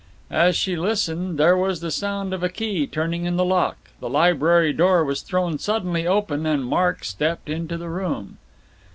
As 0.31 0.55
she 0.55 0.75
listened, 0.75 1.37
there 1.37 1.55
was 1.55 1.79
the 1.79 1.91
sound 1.91 2.33
of 2.33 2.41
a 2.41 2.49
key 2.49 2.87
turning 2.87 3.25
in 3.25 3.35
the 3.35 3.45
lock, 3.45 3.77
the 3.99 4.09
library 4.09 4.73
door 4.73 5.05
was 5.05 5.21
thrown 5.21 5.59
suddenly 5.59 6.07
open, 6.07 6.47
and 6.47 6.65
Mark 6.65 7.03
stepped 7.03 7.51
into 7.51 7.77
the 7.77 7.87
room. 7.89 8.39